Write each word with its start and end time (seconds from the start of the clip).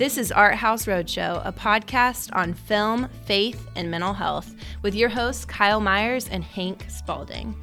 This 0.00 0.16
is 0.16 0.32
Art 0.32 0.54
House 0.54 0.86
Roadshow, 0.86 1.46
a 1.46 1.52
podcast 1.52 2.34
on 2.34 2.54
film, 2.54 3.06
faith, 3.26 3.68
and 3.76 3.90
mental 3.90 4.14
health 4.14 4.54
with 4.80 4.94
your 4.94 5.10
hosts 5.10 5.44
Kyle 5.44 5.78
Myers 5.78 6.26
and 6.26 6.42
Hank 6.42 6.86
Spalding. 6.88 7.54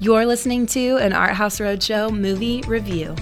You're 0.00 0.26
listening 0.26 0.66
to 0.66 0.98
an 0.98 1.14
Art 1.14 1.32
House 1.32 1.60
Roadshow 1.60 2.14
movie 2.14 2.60
review. 2.66 3.14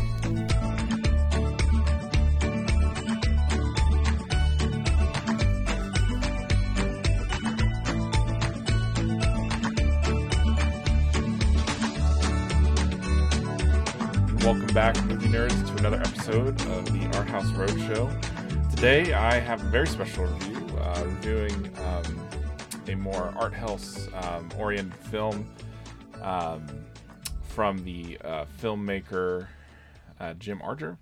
Welcome 14.43 14.75
back, 14.75 14.97
nerds, 15.31 15.65
to 15.65 15.77
another 15.77 16.01
episode 16.01 16.61
of 16.63 16.93
the 16.93 17.07
Art 17.17 17.29
House 17.29 17.47
Roadshow. 17.53 18.71
Today, 18.71 19.13
I 19.13 19.39
have 19.39 19.63
a 19.63 19.69
very 19.69 19.87
special 19.87 20.25
review, 20.25 20.77
uh, 20.79 21.05
reviewing 21.07 21.71
um, 21.85 22.29
a 22.89 22.97
more 22.97 23.33
art 23.37 23.55
house 23.55 24.09
um, 24.25 24.49
oriented 24.59 24.93
film 24.93 25.49
um, 26.21 26.67
from 27.43 27.85
the 27.85 28.19
uh, 28.25 28.45
filmmaker 28.61 29.47
uh, 30.19 30.35
Jim 30.35 30.61
Archer, 30.65 30.99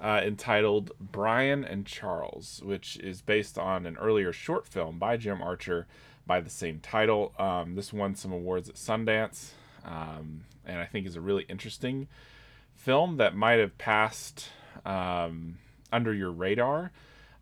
uh, 0.00 0.22
entitled 0.24 0.92
Brian 0.98 1.66
and 1.66 1.84
Charles, 1.84 2.62
which 2.64 2.96
is 2.96 3.20
based 3.20 3.58
on 3.58 3.84
an 3.84 3.98
earlier 3.98 4.32
short 4.32 4.66
film 4.66 4.98
by 4.98 5.18
Jim 5.18 5.42
Archer 5.42 5.86
by 6.26 6.40
the 6.40 6.48
same 6.48 6.80
title. 6.80 7.34
Um, 7.38 7.74
this 7.74 7.92
won 7.92 8.14
some 8.14 8.32
awards 8.32 8.70
at 8.70 8.76
Sundance, 8.76 9.50
um, 9.84 10.44
and 10.64 10.78
I 10.78 10.86
think 10.86 11.06
is 11.06 11.16
a 11.16 11.20
really 11.20 11.44
interesting 11.50 12.08
film 12.74 13.16
that 13.16 13.34
might 13.34 13.58
have 13.58 13.76
passed 13.78 14.48
um, 14.84 15.58
under 15.92 16.12
your 16.12 16.30
radar. 16.30 16.92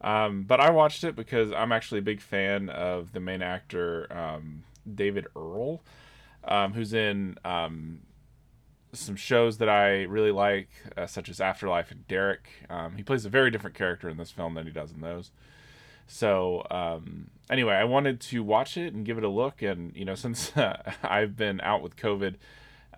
Um, 0.01 0.43
but 0.43 0.61
I 0.61 0.71
watched 0.71 1.05
it 1.05 1.15
because 1.15 1.53
I'm 1.53 1.73
actually 1.73 1.99
a 1.99 2.03
big 2.03 2.21
fan 2.21 2.69
of 2.69 3.13
the 3.13 3.21
main 3.21 3.41
actor, 3.41 4.13
um, 4.13 4.65
David 4.93 5.27
Earl, 5.37 5.81
um, 6.45 6.73
who's 6.73 6.93
in 6.93 7.39
um, 7.45 8.01
some 8.93 9.15
shows 9.15 9.59
that 9.59 9.69
I 9.69 10.03
really 10.03 10.33
like, 10.33 10.71
uh, 10.97 11.07
such 11.07 11.29
as 11.29 11.41
Afterlife 11.41 11.93
and 11.93 12.07
Derek. 12.09 12.49
Um, 12.69 12.97
he 12.97 13.05
plays 13.05 13.25
a 13.25 13.29
very 13.29 13.51
different 13.51 13.77
character 13.77 14.09
in 14.09 14.17
this 14.17 14.33
film 14.33 14.55
than 14.55 14.67
he 14.67 14.73
does 14.73 14.91
in 14.93 15.01
those. 15.01 15.31
So 16.09 16.67
anyway, 17.49 17.75
I 17.75 17.85
wanted 17.85 18.21
to 18.21 18.43
watch 18.43 18.77
it 18.77 18.93
and 18.93 19.07
give 19.07 19.19
it 19.19 19.25
a 19.25 19.29
look. 19.29 19.63
And, 19.63 19.95
you 19.95 20.05
know, 20.05 20.15
since 20.17 20.57
uh, 20.57 20.93
I've 21.03 21.37
been 21.37 21.61
out 21.61 21.83
with 21.83 21.97
COVID, 21.97 22.35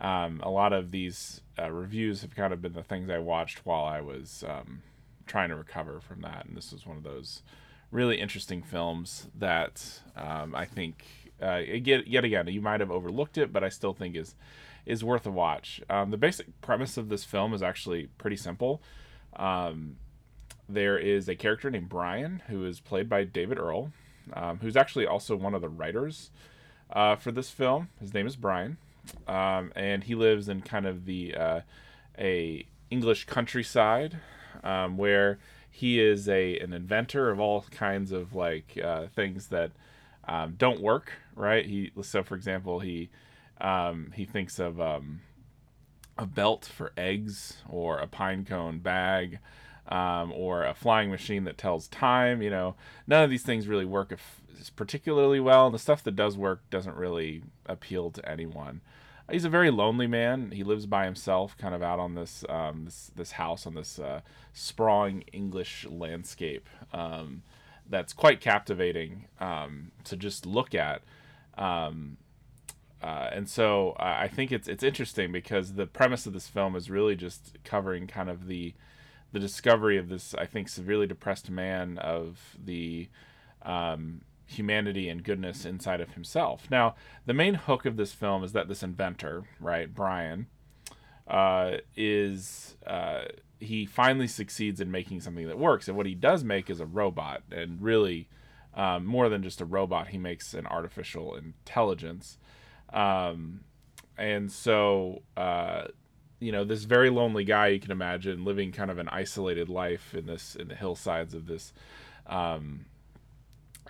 um, 0.00 0.40
a 0.42 0.50
lot 0.50 0.72
of 0.72 0.90
these 0.90 1.40
uh, 1.58 1.70
reviews 1.70 2.22
have 2.22 2.34
kind 2.34 2.52
of 2.52 2.60
been 2.60 2.72
the 2.72 2.82
things 2.82 3.10
I 3.10 3.18
watched 3.18 3.64
while 3.64 3.84
I 3.84 4.00
was 4.00 4.44
um, 4.48 4.82
trying 5.26 5.50
to 5.50 5.56
recover 5.56 6.00
from 6.00 6.22
that, 6.22 6.46
and 6.46 6.56
this 6.56 6.72
was 6.72 6.86
one 6.86 6.96
of 6.96 7.02
those 7.02 7.42
really 7.90 8.20
interesting 8.20 8.62
films 8.62 9.28
that 9.38 10.00
um, 10.16 10.54
I 10.54 10.64
think 10.64 11.04
uh, 11.40 11.58
yet 11.58 12.08
yet 12.08 12.24
again 12.24 12.48
you 12.48 12.60
might 12.60 12.80
have 12.80 12.90
overlooked 12.90 13.38
it, 13.38 13.52
but 13.52 13.62
I 13.62 13.68
still 13.68 13.92
think 13.92 14.16
is 14.16 14.34
is 14.84 15.04
worth 15.04 15.26
a 15.26 15.30
watch. 15.30 15.80
Um, 15.88 16.10
the 16.10 16.16
basic 16.16 16.60
premise 16.60 16.96
of 16.96 17.08
this 17.08 17.24
film 17.24 17.54
is 17.54 17.62
actually 17.62 18.08
pretty 18.18 18.36
simple. 18.36 18.82
Um, 19.36 19.96
there 20.68 20.98
is 20.98 21.28
a 21.28 21.34
character 21.34 21.70
named 21.70 21.88
Brian 21.88 22.42
who 22.48 22.64
is 22.66 22.80
played 22.80 23.08
by 23.08 23.24
David 23.24 23.58
Earl, 23.58 23.92
um, 24.32 24.58
who's 24.58 24.76
actually 24.76 25.06
also 25.06 25.36
one 25.36 25.54
of 25.54 25.60
the 25.60 25.68
writers 25.68 26.30
uh, 26.90 27.16
for 27.16 27.30
this 27.32 27.50
film. 27.50 27.88
His 28.00 28.12
name 28.12 28.26
is 28.26 28.36
Brian 28.36 28.76
um, 29.26 29.72
and 29.74 30.04
he 30.04 30.14
lives 30.14 30.48
in 30.48 30.62
kind 30.62 30.86
of 30.86 31.04
the 31.04 31.34
uh, 31.34 31.60
a 32.18 32.66
English 32.90 33.24
countryside 33.24 34.18
um, 34.62 34.96
where 34.96 35.38
he 35.70 36.00
is 36.00 36.28
a 36.28 36.58
an 36.58 36.72
inventor 36.72 37.30
of 37.30 37.40
all 37.40 37.62
kinds 37.70 38.12
of 38.12 38.34
like 38.34 38.78
uh, 38.82 39.06
things 39.14 39.48
that 39.48 39.72
um, 40.26 40.54
don't 40.56 40.80
work 40.80 41.12
right? 41.34 41.66
He 41.66 41.90
so 42.02 42.22
for 42.22 42.34
example 42.34 42.80
he 42.80 43.10
um, 43.60 44.12
he 44.14 44.24
thinks 44.24 44.58
of 44.58 44.80
um, 44.80 45.20
a 46.18 46.26
belt 46.26 46.64
for 46.64 46.92
eggs 46.96 47.58
or 47.68 47.98
a 47.98 48.06
pine 48.06 48.44
cone 48.44 48.78
bag 48.78 49.38
um, 49.88 50.32
or 50.32 50.64
a 50.64 50.74
flying 50.74 51.10
machine 51.10 51.44
that 51.44 51.58
tells 51.58 51.88
time 51.88 52.42
you 52.42 52.50
know 52.50 52.74
none 53.06 53.22
of 53.22 53.30
these 53.30 53.42
things 53.42 53.68
really 53.68 53.84
work 53.84 54.12
if, 54.12 54.40
particularly 54.76 55.40
well 55.40 55.70
the 55.70 55.78
stuff 55.78 56.02
that 56.02 56.16
does 56.16 56.36
work 56.36 56.62
doesn't 56.70 56.96
really 56.96 57.42
appeal 57.66 58.10
to 58.10 58.28
anyone 58.28 58.80
he's 59.30 59.44
a 59.44 59.50
very 59.50 59.70
lonely 59.70 60.06
man. 60.06 60.50
He 60.50 60.64
lives 60.64 60.86
by 60.86 61.04
himself, 61.04 61.56
kind 61.56 61.74
of 61.74 61.82
out 61.82 61.98
on 61.98 62.14
this 62.14 62.44
um, 62.48 62.84
this 62.84 63.10
this 63.14 63.32
house 63.32 63.66
on 63.66 63.74
this 63.74 63.98
uh, 63.98 64.20
sprawling 64.52 65.22
English 65.32 65.86
landscape 65.88 66.68
um, 66.92 67.42
that's 67.88 68.12
quite 68.12 68.40
captivating 68.40 69.26
um, 69.40 69.92
to 70.04 70.16
just 70.16 70.46
look 70.46 70.74
at. 70.74 71.02
Um, 71.56 72.18
uh, 73.02 73.28
and 73.32 73.48
so 73.48 73.94
I 73.98 74.28
think 74.28 74.50
it's 74.50 74.68
it's 74.68 74.82
interesting 74.82 75.30
because 75.30 75.74
the 75.74 75.86
premise 75.86 76.26
of 76.26 76.32
this 76.32 76.48
film 76.48 76.74
is 76.74 76.90
really 76.90 77.16
just 77.16 77.58
covering 77.62 78.06
kind 78.06 78.30
of 78.30 78.46
the 78.46 78.74
the 79.34 79.40
discovery 79.40 79.98
of 79.98 80.08
this 80.08 80.32
I 80.34 80.46
think 80.46 80.68
severely 80.68 81.06
depressed 81.06 81.50
man 81.50 81.98
of 81.98 82.56
the 82.64 83.08
um, 83.62 84.22
humanity 84.46 85.08
and 85.08 85.24
goodness 85.24 85.64
inside 85.64 86.00
of 86.00 86.14
himself. 86.14 86.70
Now, 86.70 86.94
the 87.26 87.34
main 87.34 87.54
hook 87.54 87.84
of 87.84 87.96
this 87.96 88.12
film 88.12 88.44
is 88.44 88.52
that 88.52 88.68
this 88.68 88.82
inventor, 88.82 89.44
right, 89.58 89.92
Brian, 89.92 90.46
uh, 91.26 91.78
is 91.96 92.76
uh, 92.86 93.24
he 93.58 93.84
finally 93.84 94.28
succeeds 94.28 94.80
in 94.80 94.90
making 94.90 95.20
something 95.20 95.48
that 95.48 95.58
works, 95.58 95.88
and 95.88 95.96
what 95.96 96.06
he 96.06 96.14
does 96.14 96.44
make 96.44 96.70
is 96.70 96.78
a 96.78 96.86
robot, 96.86 97.42
and 97.50 97.82
really 97.82 98.28
um, 98.74 99.04
more 99.04 99.28
than 99.28 99.42
just 99.42 99.60
a 99.60 99.64
robot, 99.64 100.08
he 100.08 100.18
makes 100.18 100.54
an 100.54 100.66
artificial 100.66 101.34
intelligence, 101.34 102.38
um, 102.92 103.60
and 104.16 104.52
so. 104.52 105.22
Uh, 105.36 105.88
you 106.44 106.52
know 106.52 106.64
this 106.64 106.84
very 106.84 107.10
lonely 107.10 107.44
guy 107.44 107.68
you 107.68 107.80
can 107.80 107.90
imagine 107.90 108.44
living 108.44 108.70
kind 108.70 108.90
of 108.90 108.98
an 108.98 109.08
isolated 109.08 109.68
life 109.68 110.14
in 110.14 110.26
this 110.26 110.54
in 110.54 110.68
the 110.68 110.74
hillsides 110.74 111.32
of 111.34 111.46
this 111.46 111.72
um, 112.26 112.86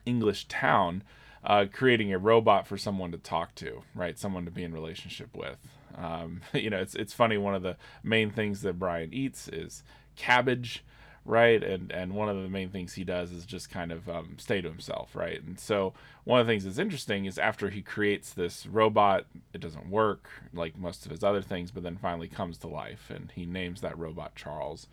English 0.07 0.47
town, 0.47 1.03
uh, 1.43 1.67
creating 1.73 2.13
a 2.13 2.19
robot 2.19 2.67
for 2.67 2.77
someone 2.77 3.13
to 3.13 3.19
talk 3.19 3.55
to, 3.57 3.83
right? 3.95 4.19
Someone 4.19 4.45
to 4.45 4.51
be 4.51 4.63
in 4.63 4.73
relationship 4.73 5.37
with. 5.37 5.59
Um, 5.97 6.43
you 6.53 6.71
know, 6.71 6.79
it's 6.79 6.95
it's 6.95 7.13
funny. 7.13 7.37
One 7.37 7.55
of 7.55 7.63
the 7.63 7.77
main 8.03 8.31
things 8.31 8.63
that 8.63 8.79
Brian 8.79 9.13
eats 9.13 9.49
is 9.49 9.83
cabbage, 10.17 10.85
right? 11.25 11.63
And 11.63 11.91
and 11.91 12.13
one 12.13 12.29
of 12.29 12.43
the 12.43 12.49
main 12.49 12.71
things 12.71 12.95
he 12.95 13.05
does 13.05 13.33
is 13.33 13.45
just 13.45 13.71
kind 13.71 13.93
of 13.93 14.09
um, 14.09 14.37
stay 14.39 14.61
to 14.61 14.69
himself, 14.69 15.15
right? 15.15 15.43
And 15.43 15.59
so 15.59 15.95
one 16.25 16.41
of 16.41 16.47
the 16.47 16.53
things 16.53 16.65
that's 16.65 16.79
interesting 16.79 17.25
is 17.25 17.39
after 17.39 17.71
he 17.71 17.83
creates 17.83 18.33
this 18.33 18.67
robot, 18.67 19.27
it 19.53 19.61
doesn't 19.61 19.89
work 19.89 20.29
like 20.53 20.77
most 20.77 21.05
of 21.05 21.11
his 21.11 21.25
other 21.25 21.43
things, 21.43 21.71
but 21.71 21.83
then 21.83 21.97
finally 21.97 22.29
comes 22.29 22.59
to 22.59 22.69
life, 22.69 23.11
and 23.11 23.33
he 23.35 23.47
names 23.47 23.81
that 23.81 23.99
robot 23.99 24.35
Charles. 24.35 24.87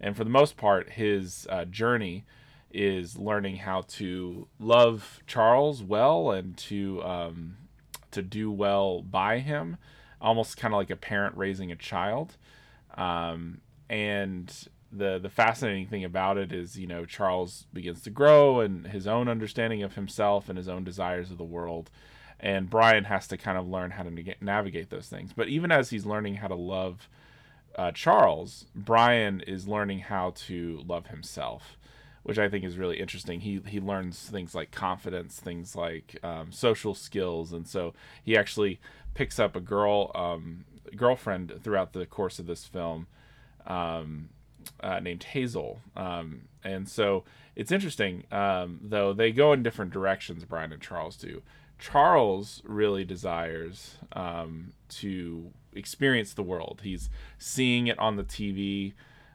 And 0.00 0.16
for 0.16 0.24
the 0.24 0.30
most 0.30 0.56
part, 0.56 0.90
his 0.90 1.46
uh, 1.50 1.64
journey 1.64 2.24
is 2.72 3.16
learning 3.16 3.56
how 3.56 3.82
to 3.88 4.48
love 4.58 5.20
Charles 5.26 5.82
well 5.82 6.30
and 6.30 6.56
to 6.58 7.02
um, 7.02 7.56
to 8.10 8.22
do 8.22 8.50
well 8.50 9.02
by 9.02 9.38
him, 9.38 9.76
almost 10.20 10.56
kind 10.56 10.74
of 10.74 10.78
like 10.78 10.90
a 10.90 10.96
parent 10.96 11.36
raising 11.36 11.70
a 11.70 11.76
child. 11.76 12.36
Um, 12.96 13.60
and 13.88 14.52
the 14.98 15.18
the 15.18 15.30
fascinating 15.30 15.86
thing 15.86 16.04
about 16.04 16.38
it 16.38 16.52
is, 16.52 16.78
you 16.78 16.86
know, 16.86 17.04
Charles 17.04 17.66
begins 17.72 18.02
to 18.02 18.10
grow 18.10 18.60
and 18.60 18.86
his 18.88 19.06
own 19.06 19.28
understanding 19.28 19.82
of 19.82 19.94
himself 19.94 20.48
and 20.48 20.56
his 20.56 20.68
own 20.68 20.84
desires 20.84 21.30
of 21.30 21.38
the 21.38 21.44
world. 21.44 21.90
And 22.38 22.68
Brian 22.68 23.04
has 23.04 23.26
to 23.28 23.38
kind 23.38 23.56
of 23.56 23.66
learn 23.66 23.92
how 23.92 24.02
to 24.02 24.34
navigate 24.40 24.90
those 24.90 25.08
things. 25.08 25.32
But 25.34 25.48
even 25.48 25.72
as 25.72 25.88
he's 25.90 26.04
learning 26.04 26.36
how 26.36 26.48
to 26.48 26.54
love 26.54 27.08
uh, 27.76 27.92
Charles, 27.92 28.66
Brian 28.74 29.40
is 29.40 29.66
learning 29.66 30.00
how 30.00 30.32
to 30.46 30.82
love 30.86 31.06
himself 31.06 31.76
which 32.22 32.40
I 32.40 32.48
think 32.48 32.64
is 32.64 32.76
really 32.76 32.98
interesting. 32.98 33.38
He 33.38 33.60
he 33.68 33.78
learns 33.78 34.18
things 34.18 34.52
like 34.52 34.72
confidence, 34.72 35.38
things 35.38 35.76
like 35.76 36.18
um, 36.24 36.50
social 36.50 36.92
skills, 36.92 37.52
and 37.52 37.68
so 37.68 37.94
he 38.20 38.36
actually 38.36 38.80
picks 39.14 39.38
up 39.38 39.54
a 39.54 39.60
girl 39.60 40.10
um, 40.12 40.64
girlfriend 40.96 41.60
throughout 41.62 41.92
the 41.92 42.04
course 42.04 42.40
of 42.40 42.46
this 42.46 42.64
film 42.64 43.06
um, 43.66 44.28
uh, 44.80 45.00
named 45.00 45.24
Hazel, 45.24 45.80
um, 45.96 46.42
and 46.64 46.88
so 46.88 47.24
it's 47.54 47.72
interesting. 47.72 48.24
Um, 48.30 48.80
though 48.82 49.12
they 49.12 49.32
go 49.32 49.52
in 49.52 49.62
different 49.62 49.92
directions, 49.92 50.44
Brian 50.44 50.72
and 50.72 50.82
Charles 50.82 51.16
do. 51.16 51.42
Charles 51.78 52.62
really 52.64 53.04
desires 53.04 53.96
um, 54.12 54.72
to 54.88 55.52
experience 55.74 56.32
the 56.32 56.42
world. 56.42 56.80
He's 56.82 57.10
seeing 57.38 57.86
it 57.86 57.98
on 57.98 58.16
the 58.16 58.24
TV 58.24 58.94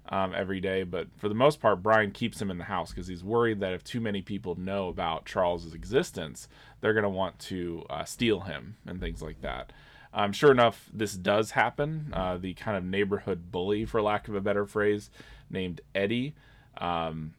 um, 0.10 0.34
every 0.36 0.60
day. 0.60 0.84
But 0.84 1.08
for 1.18 1.30
the 1.30 1.36
most 1.36 1.62
part, 1.62 1.82
Brian 1.82 2.12
keeps 2.12 2.42
him 2.42 2.52
in 2.52 2.58
the 2.58 2.66
house 2.66 2.92
because 2.92 3.08
he's 3.08 3.24
worried 3.24 3.60
that 3.62 3.74
if 3.74 3.84
too 3.84 4.02
many 4.02 4.22
people 4.22 4.60
know 4.60 4.90
about 4.90 5.26
Charles's 5.26 5.74
existence, 5.74 6.48
they're 6.82 6.94
going 6.94 7.04
to 7.04 7.10
want 7.10 7.40
to 7.40 7.86
uh, 7.90 8.04
steal 8.04 8.42
him 8.42 8.76
and 8.86 9.00
things 9.00 9.22
like 9.22 9.42
that. 9.42 9.72
Um, 10.14 10.34
sure 10.34 10.52
enough, 10.52 10.90
this 10.94 11.14
does 11.14 11.52
happen. 11.52 12.12
Uh, 12.14 12.38
the 12.38 12.54
kind 12.56 12.78
of 12.78 12.84
neighborhood 12.84 13.52
bully, 13.52 13.86
for 13.86 14.02
lack 14.02 14.28
of 14.28 14.36
a 14.36 14.42
better 14.42 14.66
phrase, 14.66 15.10
named 15.50 15.82
Eddie, 15.96 16.36
um, 16.78 17.34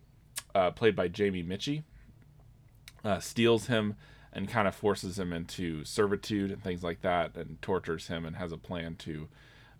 uh, 0.54 0.70
played 0.70 0.96
by 0.96 1.08
Jamie 1.08 1.42
Michie, 1.42 1.84
uh, 3.04 3.18
steals 3.18 3.66
him 3.66 3.96
and 4.32 4.48
kind 4.48 4.66
of 4.66 4.74
forces 4.74 5.18
him 5.18 5.32
into 5.32 5.84
servitude 5.84 6.50
and 6.50 6.62
things 6.62 6.82
like 6.82 7.02
that, 7.02 7.36
and 7.36 7.60
tortures 7.60 8.06
him 8.08 8.24
and 8.24 8.36
has 8.36 8.52
a 8.52 8.56
plan 8.56 8.96
to 8.96 9.28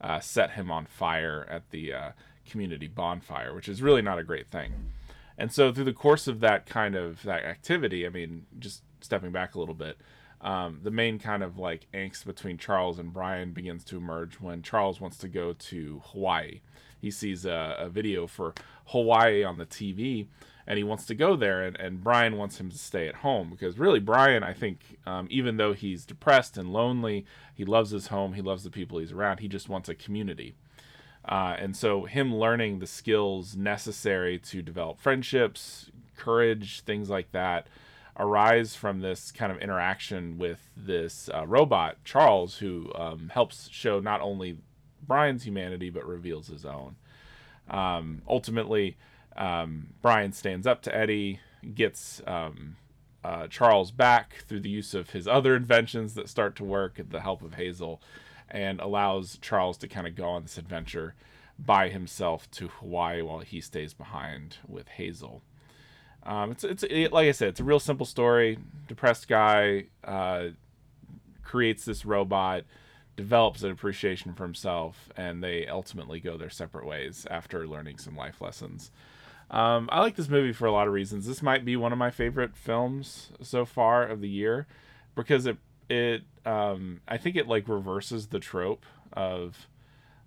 uh, 0.02 0.20
set 0.20 0.50
him 0.50 0.70
on 0.70 0.84
fire 0.84 1.46
at 1.48 1.70
the 1.70 1.92
uh, 1.92 2.10
community 2.46 2.88
bonfire, 2.88 3.54
which 3.54 3.68
is 3.68 3.80
really 3.80 4.02
not 4.02 4.18
a 4.18 4.24
great 4.24 4.50
thing. 4.50 4.72
And 5.38 5.50
so 5.50 5.72
through 5.72 5.84
the 5.84 5.92
course 5.94 6.28
of 6.28 6.40
that 6.40 6.66
kind 6.66 6.94
of 6.94 7.22
that 7.22 7.44
activity, 7.44 8.06
I 8.06 8.10
mean, 8.10 8.44
just 8.58 8.82
stepping 9.00 9.32
back 9.32 9.54
a 9.54 9.58
little 9.58 9.74
bit, 9.74 9.96
um, 10.42 10.80
the 10.82 10.90
main 10.90 11.18
kind 11.18 11.42
of 11.42 11.58
like 11.58 11.86
angst 11.94 12.24
between 12.26 12.58
Charles 12.58 12.98
and 12.98 13.12
Brian 13.12 13.52
begins 13.52 13.84
to 13.84 13.96
emerge 13.96 14.40
when 14.40 14.62
Charles 14.62 15.00
wants 15.00 15.16
to 15.18 15.28
go 15.28 15.52
to 15.52 16.02
Hawaii. 16.06 16.60
He 17.00 17.10
sees 17.10 17.44
a, 17.44 17.76
a 17.78 17.88
video 17.88 18.26
for 18.26 18.54
Hawaii 18.86 19.44
on 19.44 19.58
the 19.58 19.66
TV 19.66 20.26
and 20.66 20.76
he 20.76 20.84
wants 20.84 21.06
to 21.06 21.14
go 21.14 21.36
there 21.36 21.62
and, 21.62 21.76
and 21.78 22.02
brian 22.04 22.36
wants 22.36 22.58
him 22.58 22.70
to 22.70 22.78
stay 22.78 23.08
at 23.08 23.16
home 23.16 23.50
because 23.50 23.78
really 23.78 24.00
brian 24.00 24.42
i 24.42 24.52
think 24.52 24.98
um, 25.06 25.26
even 25.30 25.56
though 25.56 25.72
he's 25.72 26.04
depressed 26.04 26.56
and 26.56 26.72
lonely 26.72 27.24
he 27.54 27.64
loves 27.64 27.90
his 27.90 28.08
home 28.08 28.34
he 28.34 28.42
loves 28.42 28.64
the 28.64 28.70
people 28.70 28.98
he's 28.98 29.12
around 29.12 29.40
he 29.40 29.48
just 29.48 29.68
wants 29.68 29.88
a 29.88 29.94
community 29.94 30.54
uh, 31.28 31.54
and 31.58 31.76
so 31.76 32.04
him 32.04 32.34
learning 32.34 32.78
the 32.78 32.86
skills 32.86 33.56
necessary 33.56 34.38
to 34.38 34.62
develop 34.62 35.00
friendships 35.00 35.90
courage 36.16 36.80
things 36.82 37.08
like 37.08 37.30
that 37.32 37.66
arise 38.18 38.74
from 38.74 39.00
this 39.00 39.32
kind 39.32 39.50
of 39.50 39.58
interaction 39.58 40.38
with 40.38 40.70
this 40.76 41.30
uh, 41.34 41.46
robot 41.46 41.96
charles 42.04 42.58
who 42.58 42.92
um, 42.94 43.30
helps 43.32 43.68
show 43.70 44.00
not 44.00 44.20
only 44.20 44.58
brian's 45.06 45.44
humanity 45.44 45.90
but 45.90 46.06
reveals 46.06 46.48
his 46.48 46.64
own 46.64 46.96
um, 47.68 48.22
ultimately 48.28 48.96
um, 49.36 49.88
Brian 50.02 50.32
stands 50.32 50.66
up 50.66 50.82
to 50.82 50.94
Eddie, 50.94 51.40
gets 51.74 52.22
um, 52.26 52.76
uh, 53.24 53.46
Charles 53.48 53.90
back 53.90 54.44
through 54.46 54.60
the 54.60 54.70
use 54.70 54.94
of 54.94 55.10
his 55.10 55.26
other 55.26 55.56
inventions 55.56 56.14
that 56.14 56.28
start 56.28 56.56
to 56.56 56.64
work, 56.64 57.00
the 57.10 57.20
help 57.20 57.42
of 57.42 57.54
Hazel, 57.54 58.00
and 58.50 58.80
allows 58.80 59.38
Charles 59.40 59.78
to 59.78 59.88
kind 59.88 60.06
of 60.06 60.14
go 60.14 60.28
on 60.28 60.42
this 60.42 60.58
adventure 60.58 61.14
by 61.58 61.88
himself 61.88 62.50
to 62.50 62.68
Hawaii 62.68 63.22
while 63.22 63.38
he 63.40 63.60
stays 63.60 63.94
behind 63.94 64.56
with 64.66 64.88
Hazel. 64.88 65.42
Um, 66.24 66.52
it's 66.52 66.64
it's 66.64 66.82
it, 66.84 67.12
like 67.12 67.28
I 67.28 67.32
said, 67.32 67.48
it's 67.48 67.60
a 67.60 67.64
real 67.64 67.80
simple 67.80 68.06
story. 68.06 68.58
Depressed 68.88 69.28
guy 69.28 69.86
uh, 70.04 70.48
creates 71.42 71.84
this 71.84 72.04
robot, 72.04 72.64
develops 73.16 73.62
an 73.62 73.70
appreciation 73.70 74.32
for 74.34 74.44
himself, 74.44 75.10
and 75.16 75.42
they 75.42 75.66
ultimately 75.66 76.20
go 76.20 76.36
their 76.36 76.50
separate 76.50 76.86
ways 76.86 77.26
after 77.30 77.66
learning 77.66 77.98
some 77.98 78.16
life 78.16 78.40
lessons. 78.40 78.90
Um, 79.50 79.88
I 79.92 80.00
like 80.00 80.16
this 80.16 80.28
movie 80.28 80.52
for 80.52 80.66
a 80.66 80.72
lot 80.72 80.86
of 80.86 80.94
reasons. 80.94 81.26
This 81.26 81.42
might 81.42 81.64
be 81.64 81.76
one 81.76 81.92
of 81.92 81.98
my 81.98 82.10
favorite 82.10 82.56
films 82.56 83.30
so 83.42 83.66
far 83.66 84.06
of 84.06 84.20
the 84.20 84.28
year 84.28 84.66
because 85.14 85.46
it 85.46 85.58
it 85.90 86.22
um, 86.46 87.00
I 87.06 87.18
think 87.18 87.36
it 87.36 87.46
like 87.48 87.68
reverses 87.68 88.28
the 88.28 88.38
trope 88.38 88.86
of 89.12 89.68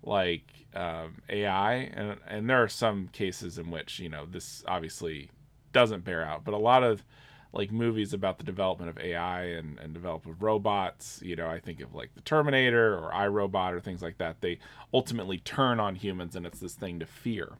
like 0.02 0.44
um, 0.74 1.16
AI 1.28 1.74
and 1.74 2.16
and 2.28 2.48
there 2.48 2.62
are 2.62 2.68
some 2.68 3.08
cases 3.08 3.58
in 3.58 3.70
which 3.70 3.98
you 3.98 4.08
know 4.08 4.26
this 4.26 4.62
obviously 4.68 5.30
doesn't 5.76 6.04
bear 6.04 6.24
out, 6.24 6.42
but 6.42 6.54
a 6.54 6.58
lot 6.58 6.82
of 6.82 7.04
like 7.52 7.70
movies 7.70 8.14
about 8.14 8.38
the 8.38 8.44
development 8.44 8.88
of 8.88 8.98
AI 8.98 9.42
and, 9.42 9.78
and 9.78 9.92
development 9.92 10.34
of 10.34 10.42
robots, 10.42 11.20
you 11.22 11.36
know, 11.36 11.48
I 11.48 11.60
think 11.60 11.82
of 11.82 11.94
like 11.94 12.14
the 12.14 12.22
Terminator 12.22 12.94
or 12.94 13.12
iRobot 13.12 13.72
or 13.72 13.80
things 13.80 14.00
like 14.00 14.16
that. 14.16 14.40
They 14.40 14.58
ultimately 14.94 15.36
turn 15.36 15.78
on 15.78 15.94
humans 15.94 16.34
and 16.34 16.46
it's 16.46 16.60
this 16.60 16.72
thing 16.72 16.98
to 17.00 17.06
fear. 17.06 17.58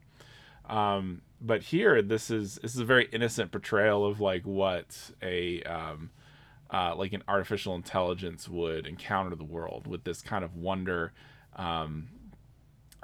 Um, 0.65 1.21
but 1.43 1.63
here, 1.63 2.01
this 2.01 2.31
is 2.31 2.59
this 2.63 2.75
is 2.75 2.81
a 2.81 2.87
very 2.87 3.07
innocent 3.13 3.53
portrayal 3.53 4.07
of 4.07 4.19
like 4.19 4.45
what 4.45 5.11
a 5.23 5.63
um, 5.65 6.11
uh, 6.71 6.95
like 6.97 7.13
an 7.13 7.23
artificial 7.29 7.75
intelligence 7.75 8.49
would 8.49 8.87
encounter 8.87 9.37
the 9.37 9.45
world 9.45 9.87
with 9.87 10.05
this 10.05 10.23
kind 10.23 10.43
of 10.43 10.57
wonder 10.57 11.13
um, 11.55 12.09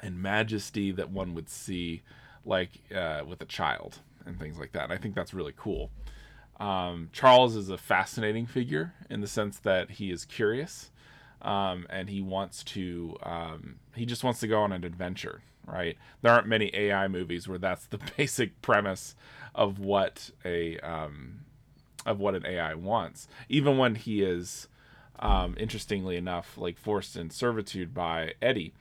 and 0.02 0.20
majesty 0.20 0.90
that 0.90 1.10
one 1.10 1.34
would 1.34 1.50
see 1.50 2.00
like 2.46 2.70
uh, 2.94 3.20
with 3.26 3.42
a 3.42 3.46
child 3.46 3.98
and 4.26 4.38
things 4.38 4.58
like 4.58 4.72
that. 4.72 4.84
And 4.84 4.92
I 4.92 4.96
think 4.96 5.14
that's 5.14 5.34
really 5.34 5.54
cool. 5.56 5.90
Um, 6.60 7.08
Charles 7.12 7.56
is 7.56 7.70
a 7.70 7.78
fascinating 7.78 8.46
figure 8.46 8.94
in 9.10 9.20
the 9.20 9.26
sense 9.26 9.58
that 9.60 9.92
he 9.92 10.10
is 10.10 10.24
curious 10.24 10.90
um, 11.42 11.86
and 11.90 12.08
he 12.08 12.20
wants 12.20 12.62
to 12.62 13.16
um, 13.22 13.76
he 13.94 14.06
just 14.06 14.24
wants 14.24 14.40
to 14.40 14.46
go 14.46 14.60
on 14.62 14.72
an 14.72 14.84
adventure 14.84 15.42
right 15.66 15.96
there 16.22 16.32
aren't 16.32 16.46
many 16.46 16.74
ai 16.74 17.06
movies 17.06 17.46
where 17.46 17.58
that's 17.58 17.86
the 17.86 17.98
basic 18.16 18.60
premise 18.62 19.14
of 19.54 19.78
what 19.78 20.30
a 20.44 20.78
um, 20.78 21.40
of 22.06 22.18
what 22.18 22.34
an 22.34 22.46
ai 22.46 22.74
wants 22.74 23.28
even 23.48 23.76
when 23.76 23.94
he 23.96 24.22
is 24.22 24.68
um, 25.18 25.54
interestingly 25.58 26.16
enough 26.16 26.56
like 26.56 26.78
forced 26.78 27.16
in 27.16 27.30
servitude 27.30 27.92
by 27.92 28.32
eddie 28.40 28.72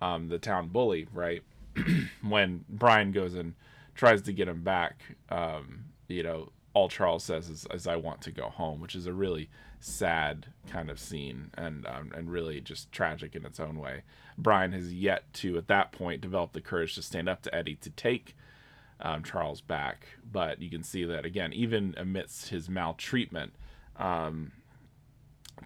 um, 0.00 0.28
the 0.28 0.38
town 0.38 0.68
bully 0.68 1.06
right 1.12 1.42
when 2.22 2.64
brian 2.68 3.12
goes 3.12 3.34
and 3.34 3.54
tries 3.98 4.22
to 4.22 4.32
get 4.32 4.48
him 4.48 4.62
back 4.62 5.02
um, 5.28 5.84
you 6.08 6.22
know 6.22 6.48
all 6.78 6.88
Charles 6.88 7.24
says 7.24 7.48
is, 7.48 7.66
is, 7.72 7.88
"I 7.88 7.96
want 7.96 8.20
to 8.22 8.30
go 8.30 8.50
home," 8.50 8.80
which 8.80 8.94
is 8.94 9.06
a 9.06 9.12
really 9.12 9.50
sad 9.80 10.46
kind 10.68 10.90
of 10.90 11.00
scene 11.00 11.50
and 11.54 11.84
um, 11.86 12.12
and 12.14 12.30
really 12.30 12.60
just 12.60 12.92
tragic 12.92 13.34
in 13.34 13.44
its 13.44 13.58
own 13.58 13.78
way. 13.78 14.02
Brian 14.36 14.72
has 14.72 14.92
yet 14.92 15.24
to, 15.34 15.58
at 15.58 15.66
that 15.66 15.90
point, 15.90 16.20
develop 16.20 16.52
the 16.52 16.60
courage 16.60 16.94
to 16.94 17.02
stand 17.02 17.28
up 17.28 17.42
to 17.42 17.54
Eddie 17.54 17.74
to 17.76 17.90
take 17.90 18.36
um, 19.00 19.24
Charles 19.24 19.60
back. 19.60 20.06
But 20.30 20.62
you 20.62 20.70
can 20.70 20.84
see 20.84 21.04
that 21.04 21.24
again, 21.24 21.52
even 21.52 21.94
amidst 21.96 22.50
his 22.50 22.68
maltreatment, 22.68 23.54
um, 23.96 24.52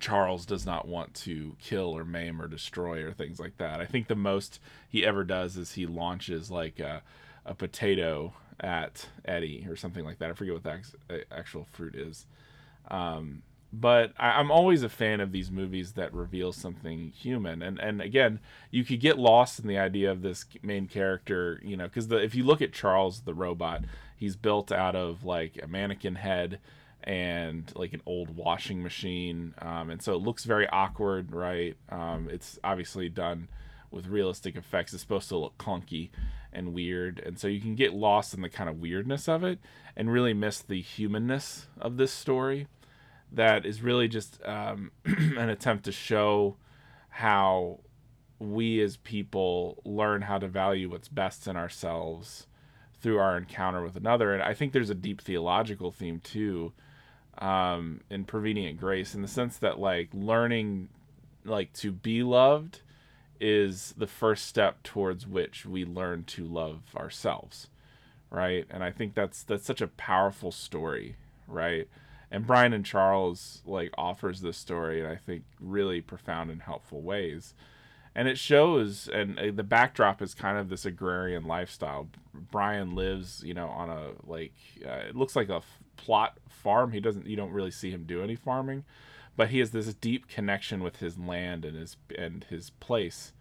Charles 0.01 0.47
does 0.47 0.65
not 0.65 0.89
want 0.89 1.13
to 1.15 1.57
kill 1.61 1.97
or 1.97 2.05
maim 2.05 2.41
or 2.41 2.49
destroy 2.49 3.05
or 3.05 3.13
things 3.13 3.39
like 3.39 3.59
that. 3.59 3.81
I 3.81 3.85
think 3.85 4.09
the 4.09 4.15
most 4.15 4.61
he 4.89 5.05
ever 5.05 5.25
does 5.25 5.59
is 5.59 5.73
he 5.73 5.87
launches 5.87 6.51
like 6.51 6.79
a, 6.81 7.03
a 7.45 7.55
potato 7.55 8.35
at 8.61 9.09
Eddie 9.25 9.67
or 9.69 9.77
something 9.77 10.05
like 10.05 10.19
that. 10.19 10.31
I 10.31 10.35
forget 10.35 10.55
what 10.55 10.63
the 10.63 11.25
actual 11.31 11.67
fruit 11.73 11.95
is. 11.95 12.27
Um, 12.89 13.43
but 13.73 14.13
I, 14.19 14.39
am 14.39 14.51
always 14.51 14.83
a 14.83 14.89
fan 14.89 15.21
of 15.21 15.33
these 15.33 15.51
movies 15.51 15.93
that 15.93 16.13
reveal 16.13 16.53
something 16.53 17.11
human. 17.11 17.63
And 17.63 17.81
and 17.81 18.03
again, 18.03 18.39
you 18.71 18.85
could 18.85 19.01
get 19.01 19.19
lost 19.19 19.59
in 19.59 19.67
the 19.67 19.79
idea 19.79 20.11
of 20.11 20.21
this 20.21 20.45
main 20.63 20.87
character, 20.87 21.59
you 21.65 21.77
know, 21.77 21.85
because 21.85 22.11
if 22.13 22.35
you 22.35 22.45
look 22.45 22.61
at 22.61 22.73
Charles 22.73 23.23
the 23.23 23.33
robot, 23.33 23.85
he's 24.15 24.37
built 24.37 24.71
out 24.71 24.95
of 24.95 25.25
like 25.25 25.59
a 25.63 25.67
mannequin 25.67 26.17
head 26.17 26.59
and 27.05 27.73
like 27.75 27.95
an 27.95 28.03
old 28.05 28.37
washing 28.37 28.83
machine, 28.83 29.55
um, 29.59 29.91
and 29.91 30.03
so 30.03 30.15
it 30.15 30.23
looks 30.23 30.45
very 30.45 30.69
awkward, 30.69 31.33
right? 31.33 31.77
Um, 31.89 32.29
it's 32.31 32.59
obviously 32.63 33.09
done 33.09 33.49
with 33.93 34.07
realistic 34.07 34.57
effects. 34.57 34.93
It's 34.93 35.03
supposed 35.03 35.29
to 35.29 35.37
look 35.37 35.59
clunky 35.59 36.11
and 36.53 36.75
weird, 36.75 37.19
and 37.21 37.39
so 37.39 37.49
you 37.49 37.61
can 37.61 37.75
get 37.75 37.95
lost 37.95 38.35
in 38.35 38.43
the 38.43 38.49
kind 38.49 38.69
of 38.69 38.81
weirdness 38.81 39.29
of 39.29 39.43
it 39.45 39.59
and 39.97 40.13
really 40.13 40.35
miss 40.35 40.61
the 40.61 40.81
humanness 40.81 41.67
of 41.81 41.97
this 41.97 42.13
story 42.13 42.67
that 43.33 43.65
is 43.65 43.83
really 43.83 44.09
just 44.09 44.41
um, 44.45 44.91
an 45.05 45.49
attempt 45.49 45.85
to 45.85 45.93
show 45.93 46.57
how 47.09 47.81
we 48.39 48.81
as 48.81 48.97
people 48.99 49.81
learn 49.85 50.23
how 50.23 50.39
to 50.39 50.49
value 50.49 50.91
what's 50.91 51.09
best 51.09 51.47
in 51.47 51.57
ourselves 51.57 52.47
through 53.01 53.19
our 53.19 53.37
encounter 53.37 53.83
with 53.83 53.97
another. 53.97 54.33
And 54.35 54.43
I 54.43 54.55
think 54.55 54.73
there's 54.73 54.91
a 54.91 54.95
deep 54.95 55.21
theological 55.21 55.91
theme 55.91 56.21
too 56.21 56.73
um, 57.39 58.01
in 58.11 58.25
prevenient 58.25 58.79
grace 58.79 59.15
in 59.15 59.23
the 59.23 59.29
sense 59.29 59.59
that 59.59 59.79
like 59.79 60.11
learning 60.13 60.89
like 61.45 61.73
to 61.75 61.91
be 61.91 62.23
loved 62.23 62.83
is 63.43 63.95
the 63.99 64.07
first 64.07 64.47
step 64.47 64.83
towards 64.83 65.27
which 65.27 65.67
we 65.67 65.85
learn 65.85 66.25
to 66.25 66.45
love 66.45 66.81
ourselves 66.97 67.69
right 68.31 68.67
and 68.71 68.83
i 68.85 68.91
think 68.91 69.15
that's 69.15 69.43
that's 69.43 69.67
such 69.67 69.81
a 69.81 69.89
powerful 69.89 70.53
story 70.53 71.17
right 71.47 71.89
and 72.33 72.47
Brian 72.47 72.73
and 72.73 72.85
Charles 72.85 73.61
like 73.67 73.93
offers 73.99 74.41
this 74.41 74.57
story 74.57 75.01
in 75.01 75.07
I 75.07 75.17
think 75.17 75.45
really 75.61 76.01
profound 76.01 76.51
and 76.51 76.63
helpful 76.63 77.03
ways. 77.03 77.55
And 78.15 78.27
it 78.27 78.39
shows, 78.39 79.09
and 79.09 79.39
uh, 79.39 79.53
the 79.55 79.63
backdrop 79.63 80.21
is 80.21 80.35
kind 80.35 80.59
of 80.59 80.69
this 80.69 80.85
agrarian 80.85 81.45
lifestyle. 81.45 82.09
Brian 82.35 82.95
lives, 82.95 83.43
you 83.45 83.55
know, 83.55 83.69
on 83.69 83.91
a 83.91 84.11
like 84.27 84.55
uh, 84.85 85.09
it 85.09 85.17
looks 85.17 85.37
like 85.37 85.51
a 85.51 85.57
f- 85.57 85.79
plot 85.97 86.39
farm. 86.49 86.93
He 86.93 87.01
doesn't, 87.01 87.27
you 87.27 87.37
don't 87.37 87.53
really 87.53 87.71
see 87.71 87.91
him 87.91 88.05
do 88.05 88.23
any 88.23 88.35
farming, 88.35 88.85
but 89.37 89.49
he 89.51 89.59
has 89.61 89.71
this 89.71 89.93
deep 89.95 90.29
connection 90.29 90.83
with 90.83 90.97
his 90.99 91.19
land 91.19 91.65
and 91.65 91.77
his 91.77 91.97
and 92.17 92.45
his 92.51 92.71
place. 92.71 93.33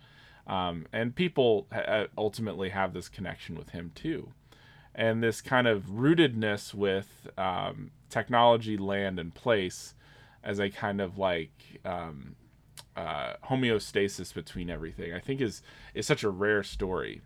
Um, 0.47 0.87
and 0.91 1.15
people 1.15 1.67
ha- 1.71 1.79
uh, 1.81 2.07
ultimately 2.17 2.69
have 2.69 2.93
this 2.93 3.09
connection 3.09 3.55
with 3.55 3.69
him 3.69 3.91
too 3.95 4.33
and 4.95 5.23
this 5.23 5.41
kind 5.41 5.67
of 5.67 5.83
rootedness 5.85 6.73
with 6.73 7.27
um, 7.37 7.91
technology, 8.09 8.77
land, 8.77 9.19
and 9.19 9.33
place 9.33 9.93
as 10.43 10.59
a 10.59 10.69
kind 10.69 10.99
of 10.99 11.17
like 11.17 11.79
um, 11.85 12.35
uh, 12.97 13.33
homeostasis 13.49 14.33
between 14.33 14.69
everything. 14.69 15.13
I 15.13 15.19
think 15.19 15.39
is 15.41 15.61
is 15.93 16.05
such 16.05 16.23
a 16.23 16.29
rare 16.29 16.63
story. 16.63 17.21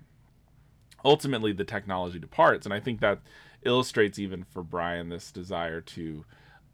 ultimately 1.05 1.53
the 1.53 1.63
technology 1.63 2.19
departs. 2.19 2.65
And 2.65 2.73
I 2.73 2.79
think 2.79 2.99
that 2.99 3.19
illustrates 3.63 4.19
even 4.19 4.43
for 4.43 4.63
Brian 4.63 5.09
this 5.09 5.31
desire 5.31 5.81
to 5.81 6.25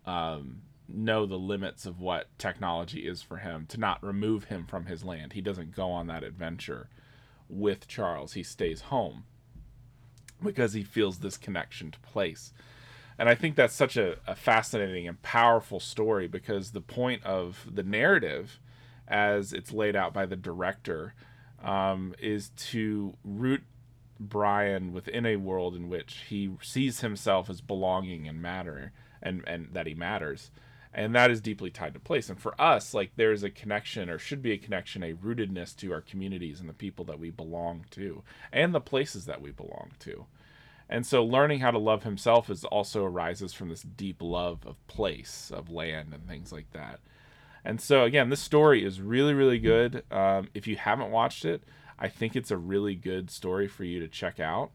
um, 0.05 0.61
know 0.93 1.25
the 1.25 1.37
limits 1.37 1.85
of 1.85 1.99
what 1.99 2.27
technology 2.37 3.07
is 3.07 3.21
for 3.21 3.37
him, 3.37 3.65
to 3.67 3.79
not 3.79 4.03
remove 4.03 4.45
him 4.45 4.65
from 4.65 4.85
his 4.85 5.03
land. 5.03 5.33
He 5.33 5.41
doesn't 5.41 5.75
go 5.75 5.91
on 5.91 6.07
that 6.07 6.23
adventure 6.23 6.89
with 7.49 7.87
Charles, 7.87 8.33
he 8.33 8.43
stays 8.43 8.81
home 8.81 9.25
because 10.41 10.73
he 10.73 10.83
feels 10.83 11.19
this 11.19 11.37
connection 11.37 11.91
to 11.91 11.99
place. 11.99 12.53
And 13.19 13.29
I 13.29 13.35
think 13.35 13.55
that's 13.55 13.75
such 13.75 13.97
a, 13.97 14.17
a 14.25 14.35
fascinating 14.35 15.07
and 15.07 15.21
powerful 15.21 15.79
story 15.79 16.27
because 16.27 16.71
the 16.71 16.81
point 16.81 17.23
of 17.23 17.67
the 17.71 17.83
narrative, 17.83 18.59
as 19.07 19.53
it's 19.53 19.71
laid 19.71 19.95
out 19.95 20.13
by 20.13 20.25
the 20.25 20.35
director, 20.35 21.13
um, 21.63 22.15
is 22.19 22.49
to 22.49 23.15
root 23.23 23.61
Brian 24.19 24.93
within 24.93 25.25
a 25.25 25.35
world 25.35 25.75
in 25.75 25.89
which 25.89 26.25
he 26.29 26.51
sees 26.61 27.01
himself 27.01 27.49
as 27.49 27.61
belonging 27.61 28.27
and 28.27 28.41
matter 28.41 28.91
and, 29.21 29.43
and 29.45 29.69
that 29.73 29.87
he 29.87 29.93
matters. 29.93 30.51
And 30.93 31.15
that 31.15 31.31
is 31.31 31.39
deeply 31.39 31.69
tied 31.69 31.93
to 31.93 31.99
place. 31.99 32.29
And 32.29 32.39
for 32.39 32.59
us, 32.59 32.93
like 32.93 33.11
there's 33.15 33.43
a 33.43 33.49
connection 33.49 34.09
or 34.09 34.19
should 34.19 34.41
be 34.41 34.51
a 34.51 34.57
connection, 34.57 35.03
a 35.03 35.13
rootedness 35.13 35.75
to 35.77 35.93
our 35.93 36.01
communities 36.01 36.59
and 36.59 36.67
the 36.67 36.73
people 36.73 37.05
that 37.05 37.19
we 37.19 37.29
belong 37.29 37.85
to 37.91 38.23
and 38.51 38.73
the 38.73 38.81
places 38.81 39.25
that 39.25 39.41
we 39.41 39.51
belong 39.51 39.91
to. 39.99 40.25
And 40.89 41.05
so 41.05 41.23
learning 41.23 41.61
how 41.61 41.71
to 41.71 41.77
love 41.77 42.03
himself 42.03 42.49
is 42.49 42.65
also 42.65 43.05
arises 43.05 43.53
from 43.53 43.69
this 43.69 43.83
deep 43.83 44.17
love 44.21 44.65
of 44.65 44.85
place, 44.87 45.49
of 45.53 45.69
land, 45.69 46.13
and 46.13 46.27
things 46.27 46.51
like 46.51 46.69
that. 46.73 46.99
And 47.63 47.79
so 47.79 48.03
again, 48.03 48.29
this 48.29 48.41
story 48.41 48.83
is 48.83 48.99
really, 48.99 49.33
really 49.33 49.59
good. 49.59 50.03
Um, 50.11 50.49
if 50.53 50.67
you 50.67 50.75
haven't 50.75 51.11
watched 51.11 51.45
it, 51.45 51.63
I 51.97 52.09
think 52.09 52.35
it's 52.35 52.51
a 52.51 52.57
really 52.57 52.95
good 52.95 53.29
story 53.29 53.67
for 53.67 53.85
you 53.85 54.01
to 54.01 54.07
check 54.09 54.41
out. 54.41 54.71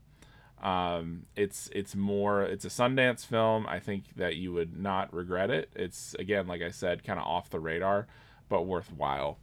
Um, 0.66 1.26
it's 1.36 1.70
it's 1.72 1.94
more 1.94 2.42
it's 2.42 2.64
a 2.64 2.68
Sundance 2.68 3.24
film. 3.24 3.66
I 3.68 3.78
think 3.78 4.16
that 4.16 4.34
you 4.34 4.52
would 4.52 4.76
not 4.76 5.14
regret 5.14 5.48
it. 5.48 5.70
It's 5.76 6.14
again, 6.18 6.48
like 6.48 6.60
I 6.60 6.70
said, 6.70 7.04
kind 7.04 7.20
of 7.20 7.24
off 7.24 7.50
the 7.50 7.60
radar, 7.60 8.08
but 8.48 8.66
worthwhile. 8.66 9.38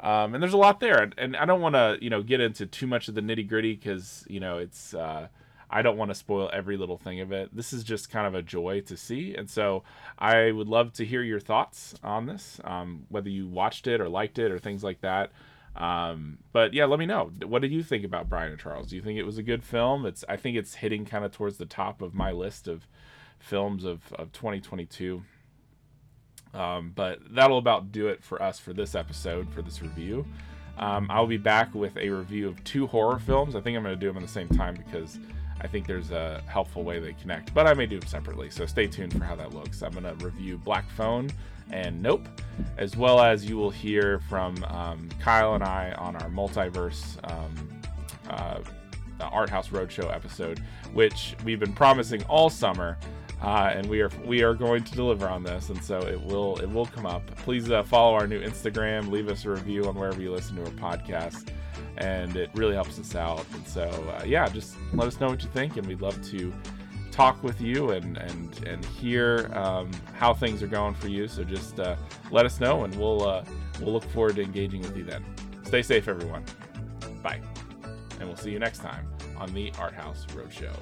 Um, 0.00 0.34
and 0.34 0.42
there's 0.42 0.54
a 0.54 0.58
lot 0.58 0.80
there, 0.80 1.02
and, 1.02 1.14
and 1.18 1.36
I 1.36 1.44
don't 1.44 1.60
want 1.60 1.76
to 1.76 1.98
you 2.00 2.10
know 2.10 2.24
get 2.24 2.40
into 2.40 2.66
too 2.66 2.88
much 2.88 3.06
of 3.06 3.14
the 3.14 3.20
nitty 3.20 3.48
gritty 3.48 3.76
because 3.76 4.24
you 4.28 4.40
know 4.40 4.58
it's 4.58 4.92
uh, 4.92 5.28
I 5.70 5.82
don't 5.82 5.96
want 5.96 6.10
to 6.10 6.16
spoil 6.16 6.50
every 6.52 6.76
little 6.76 6.98
thing 6.98 7.20
of 7.20 7.30
it. 7.30 7.54
This 7.54 7.72
is 7.72 7.84
just 7.84 8.10
kind 8.10 8.26
of 8.26 8.34
a 8.34 8.42
joy 8.42 8.80
to 8.86 8.96
see. 8.96 9.36
And 9.36 9.48
so 9.48 9.84
I 10.18 10.50
would 10.50 10.66
love 10.66 10.92
to 10.94 11.04
hear 11.04 11.22
your 11.22 11.38
thoughts 11.38 11.94
on 12.02 12.26
this, 12.26 12.60
um, 12.64 13.06
whether 13.08 13.28
you 13.28 13.46
watched 13.46 13.86
it 13.86 14.00
or 14.00 14.08
liked 14.08 14.40
it 14.40 14.50
or 14.50 14.58
things 14.58 14.82
like 14.82 15.00
that. 15.02 15.30
Um, 15.76 16.38
but 16.52 16.74
yeah, 16.74 16.84
let 16.86 16.98
me 16.98 17.06
know. 17.06 17.30
What 17.44 17.62
did 17.62 17.72
you 17.72 17.82
think 17.82 18.04
about 18.04 18.28
Brian 18.28 18.50
and 18.50 18.60
Charles? 18.60 18.88
Do 18.88 18.96
you 18.96 19.02
think 19.02 19.18
it 19.18 19.24
was 19.24 19.38
a 19.38 19.42
good 19.42 19.64
film? 19.64 20.04
It's 20.04 20.24
I 20.28 20.36
think 20.36 20.56
it's 20.56 20.74
hitting 20.76 21.04
kind 21.04 21.24
of 21.24 21.32
towards 21.32 21.58
the 21.58 21.66
top 21.66 22.02
of 22.02 22.14
my 22.14 22.32
list 22.32 22.68
of 22.68 22.86
films 23.38 23.84
of, 23.84 24.12
of 24.14 24.32
2022. 24.32 25.22
Um, 26.52 26.92
but 26.94 27.20
that'll 27.30 27.58
about 27.58 27.92
do 27.92 28.08
it 28.08 28.22
for 28.22 28.42
us 28.42 28.58
for 28.58 28.72
this 28.72 28.94
episode, 28.94 29.48
for 29.50 29.62
this 29.62 29.80
review. 29.80 30.26
Um, 30.78 31.06
I'll 31.10 31.26
be 31.26 31.36
back 31.36 31.74
with 31.74 31.96
a 31.96 32.08
review 32.08 32.48
of 32.48 32.62
two 32.64 32.86
horror 32.86 33.18
films. 33.18 33.54
I 33.54 33.60
think 33.60 33.76
I'm 33.76 33.82
going 33.82 33.94
to 33.94 34.00
do 34.00 34.08
them 34.08 34.16
at 34.16 34.22
the 34.22 34.28
same 34.28 34.48
time 34.48 34.74
because 34.74 35.18
I 35.60 35.66
think 35.66 35.86
there's 35.86 36.10
a 36.10 36.42
helpful 36.46 36.82
way 36.82 36.98
they 36.98 37.12
connect, 37.12 37.52
but 37.54 37.66
I 37.66 37.74
may 37.74 37.86
do 37.86 38.00
them 38.00 38.08
separately. 38.08 38.50
So 38.50 38.66
stay 38.66 38.86
tuned 38.86 39.12
for 39.12 39.24
how 39.24 39.36
that 39.36 39.54
looks. 39.54 39.82
I'm 39.82 39.92
going 39.92 40.04
to 40.04 40.24
review 40.24 40.56
Black 40.58 40.88
Phone 40.90 41.30
and 41.72 42.00
Nope, 42.02 42.28
as 42.76 42.96
well 42.96 43.20
as 43.20 43.44
you 43.44 43.56
will 43.56 43.70
hear 43.70 44.20
from 44.28 44.62
um, 44.64 45.08
Kyle 45.20 45.54
and 45.54 45.64
I 45.64 45.92
on 45.92 46.16
our 46.16 46.28
multiverse 46.28 47.16
um, 47.30 47.80
uh, 48.28 48.60
Art 49.20 49.50
House 49.50 49.68
Roadshow 49.68 50.14
episode, 50.14 50.60
which 50.92 51.36
we've 51.44 51.60
been 51.60 51.74
promising 51.74 52.22
all 52.24 52.50
summer. 52.50 52.98
Uh, 53.42 53.72
and 53.74 53.88
we 53.88 54.02
are 54.02 54.10
we 54.26 54.42
are 54.42 54.52
going 54.52 54.84
to 54.84 54.92
deliver 54.92 55.26
on 55.26 55.42
this, 55.42 55.70
and 55.70 55.82
so 55.82 55.98
it 56.00 56.22
will 56.22 56.58
it 56.58 56.70
will 56.70 56.84
come 56.84 57.06
up. 57.06 57.24
Please 57.36 57.70
uh, 57.70 57.82
follow 57.82 58.14
our 58.14 58.26
new 58.26 58.42
Instagram, 58.42 59.10
leave 59.10 59.28
us 59.28 59.46
a 59.46 59.50
review 59.50 59.86
on 59.86 59.94
wherever 59.94 60.20
you 60.20 60.30
listen 60.30 60.56
to 60.56 60.62
our 60.62 60.94
podcast, 60.94 61.48
and 61.96 62.36
it 62.36 62.50
really 62.52 62.74
helps 62.74 62.98
us 62.98 63.14
out. 63.14 63.46
And 63.54 63.66
so, 63.66 63.84
uh, 63.84 64.24
yeah, 64.26 64.46
just 64.50 64.76
let 64.92 65.08
us 65.08 65.18
know 65.20 65.28
what 65.28 65.42
you 65.42 65.48
think, 65.54 65.78
and 65.78 65.86
we'd 65.86 66.02
love 66.02 66.22
to 66.30 66.52
talk 67.20 67.42
with 67.42 67.60
you 67.60 67.90
and 67.90 68.16
and 68.16 68.66
and 68.66 68.82
hear 68.84 69.50
um, 69.52 69.90
how 70.14 70.32
things 70.32 70.62
are 70.62 70.66
going 70.66 70.94
for 70.94 71.08
you. 71.08 71.28
So 71.28 71.44
just 71.44 71.78
uh, 71.78 71.96
let 72.30 72.46
us 72.46 72.60
know, 72.60 72.84
and 72.84 72.94
we'll 72.98 73.28
uh, 73.28 73.44
we'll 73.80 73.92
look 73.92 74.04
forward 74.04 74.36
to 74.36 74.42
engaging 74.42 74.80
with 74.80 74.96
you 74.96 75.04
then. 75.04 75.22
Stay 75.64 75.82
safe, 75.82 76.08
everyone. 76.08 76.44
Bye, 77.22 77.40
and 78.18 78.26
we'll 78.26 78.38
see 78.38 78.50
you 78.50 78.58
next 78.58 78.78
time 78.78 79.06
on 79.36 79.52
the 79.52 79.70
Art 79.78 79.92
House 79.92 80.24
Roadshow. 80.30 80.74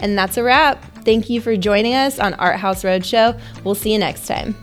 And 0.00 0.18
that's 0.18 0.36
a 0.36 0.42
wrap. 0.42 0.82
Thank 1.04 1.30
you 1.30 1.40
for 1.40 1.56
joining 1.56 1.94
us 1.94 2.18
on 2.18 2.34
Art 2.34 2.56
House 2.56 2.82
Roadshow. 2.82 3.40
We'll 3.64 3.74
see 3.74 3.92
you 3.92 3.98
next 3.98 4.26
time. 4.26 4.54